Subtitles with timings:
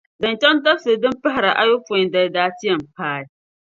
[0.21, 3.23] Zaŋ chaŋ dabisili din pahiri ayopɔin dali daa ti yɛn paai.